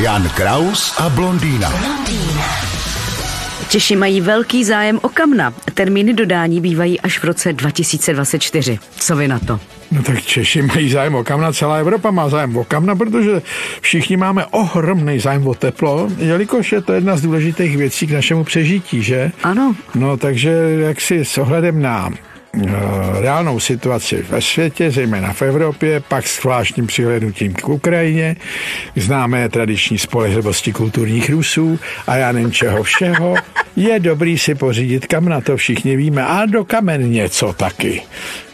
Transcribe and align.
Jan 0.00 0.28
Kraus 0.28 0.94
a 0.98 1.08
blondýna. 1.08 1.72
Češi 3.68 3.96
mají 3.96 4.20
velký 4.20 4.64
zájem 4.64 4.98
o 5.02 5.08
kamna. 5.08 5.54
Termíny 5.74 6.14
dodání 6.14 6.60
bývají 6.60 7.00
až 7.00 7.18
v 7.18 7.24
roce 7.24 7.52
2024. 7.52 8.78
Co 8.96 9.16
vy 9.16 9.28
na 9.28 9.38
to? 9.38 9.60
No 9.90 10.02
tak 10.02 10.22
Češi 10.22 10.62
mají 10.62 10.90
zájem 10.90 11.14
o 11.14 11.24
kamna, 11.24 11.52
celá 11.52 11.76
Evropa 11.76 12.10
má 12.10 12.28
zájem 12.28 12.56
o 12.56 12.64
kamna, 12.64 12.96
protože 12.96 13.42
všichni 13.80 14.16
máme 14.16 14.46
ohromný 14.46 15.20
zájem 15.20 15.46
o 15.46 15.54
teplo, 15.54 16.08
jelikož 16.18 16.72
je 16.72 16.82
to 16.82 16.92
jedna 16.92 17.16
z 17.16 17.22
důležitých 17.22 17.76
věcí 17.76 18.06
k 18.06 18.12
našemu 18.12 18.44
přežití, 18.44 19.02
že? 19.02 19.32
Ano. 19.42 19.74
No 19.94 20.16
takže 20.16 20.50
jak 20.78 21.00
si 21.00 21.24
s 21.24 21.38
ohledem 21.38 21.82
na 21.82 22.10
reálnou 23.20 23.60
situaci 23.60 24.24
ve 24.30 24.40
světě, 24.40 24.90
zejména 24.90 25.32
v 25.32 25.42
Evropě, 25.42 26.00
pak 26.00 26.26
s 26.26 26.40
zvláštním 26.40 26.86
přihlednutím 26.86 27.54
k 27.54 27.68
Ukrajině, 27.68 28.36
známé 28.96 29.48
tradiční 29.48 29.98
spolehlivosti 29.98 30.72
kulturních 30.72 31.30
Rusů 31.30 31.80
a 32.06 32.16
já 32.16 32.32
nevím 32.32 32.52
čeho 32.52 32.82
všeho, 32.82 33.34
je 33.76 34.00
dobrý 34.00 34.38
si 34.38 34.54
pořídit 34.54 35.06
kamna, 35.06 35.40
to 35.40 35.56
všichni 35.56 35.96
víme, 35.96 36.26
a 36.26 36.46
do 36.46 36.64
kamen 36.64 37.10
něco 37.10 37.52
taky. 37.52 38.02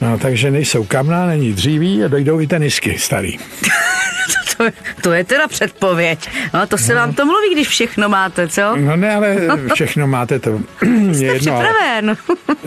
No, 0.00 0.18
takže 0.18 0.50
nejsou 0.50 0.84
kamna, 0.84 1.26
není 1.26 1.52
dříví 1.52 2.04
a 2.04 2.08
dojdou 2.08 2.40
i 2.40 2.46
tenisky 2.46 2.98
starý. 2.98 3.38
To, 4.58 4.64
to 5.02 5.12
je 5.12 5.24
teda 5.24 5.48
předpověď. 5.48 6.28
No, 6.54 6.66
to 6.66 6.78
se 6.78 6.94
no. 6.94 7.00
vám 7.00 7.14
to 7.14 7.26
mluví, 7.26 7.54
když 7.54 7.68
všechno 7.68 8.08
máte, 8.08 8.48
co? 8.48 8.76
No 8.76 8.96
ne, 8.96 9.14
ale 9.14 9.36
všechno 9.74 10.06
máte 10.06 10.38
to. 10.38 10.60
Jste 11.12 11.24
jedno, 11.24 11.38
připraven. 11.38 12.08
Ale, 12.08 12.16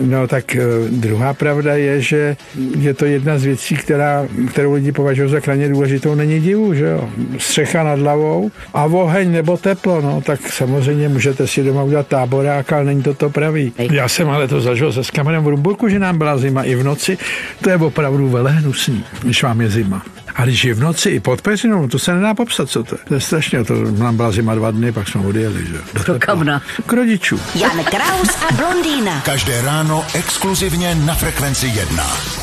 no 0.00 0.28
tak 0.28 0.56
uh, 0.56 0.88
druhá 0.88 1.34
pravda 1.34 1.74
je, 1.74 2.00
že 2.00 2.36
je 2.78 2.94
to 2.94 3.04
jedna 3.04 3.38
z 3.38 3.44
věcí, 3.44 3.76
která, 3.76 4.26
kterou 4.50 4.72
lidi 4.72 4.92
považují 4.92 5.30
za 5.30 5.40
krajně 5.40 5.68
důležitou, 5.68 6.14
není 6.14 6.40
divu, 6.40 6.74
že 6.74 6.84
jo. 6.84 7.10
Střecha 7.38 7.82
nad 7.82 7.98
hlavou 7.98 8.50
a 8.74 8.84
oheň 8.84 9.32
nebo 9.32 9.56
teplo, 9.56 10.00
no 10.00 10.22
tak 10.26 10.40
samozřejmě 10.52 11.08
můžete 11.08 11.46
si 11.46 11.62
doma 11.62 11.82
udělat 11.82 12.06
táborák, 12.06 12.72
ale 12.72 12.84
není 12.84 13.02
to 13.02 13.14
to 13.14 13.30
pravý. 13.30 13.72
Ej. 13.78 13.88
Já 13.92 14.08
jsem 14.08 14.30
ale 14.30 14.48
to 14.48 14.60
zažil 14.60 14.92
se 14.92 15.04
s 15.04 15.10
kamerem 15.10 15.44
v 15.44 15.48
Rumburku, 15.48 15.88
že 15.88 15.98
nám 15.98 16.18
byla 16.18 16.38
zima 16.38 16.62
i 16.62 16.74
v 16.74 16.84
noci. 16.84 17.18
To 17.60 17.70
je 17.70 17.76
opravdu 17.76 18.28
velehnusný, 18.28 19.04
když 19.22 19.42
vám 19.42 19.60
je 19.60 19.70
zima. 19.70 20.02
A 20.34 20.44
když 20.44 20.64
je 20.64 20.74
v 20.74 20.80
noci 20.80 21.10
i 21.10 21.20
pod 21.20 21.42
peřinou, 21.42 21.88
to 21.88 21.98
se 21.98 22.14
nedá 22.14 22.34
popsat, 22.34 22.70
co 22.70 22.84
to 22.84 22.94
je. 22.94 22.98
To 23.08 23.14
je 23.14 23.20
strašně, 23.20 23.64
to 23.64 23.74
nám 23.74 24.16
byla 24.16 24.32
zima 24.32 24.54
dva 24.54 24.70
dny, 24.70 24.92
pak 24.92 25.08
jsme 25.08 25.20
odjeli, 25.20 25.66
že? 25.66 25.78
Do, 25.94 26.12
Do 26.12 26.18
kamna. 26.18 26.62
K 26.86 26.92
rodičů. 26.92 27.40
Jan 27.54 27.84
Kraus 27.84 28.28
a 28.50 28.54
blondýna. 28.54 29.20
Každé 29.20 29.62
ráno 29.62 30.04
exkluzivně 30.14 30.94
na 30.94 31.14
Frekvenci 31.14 31.66
1. 31.66 32.41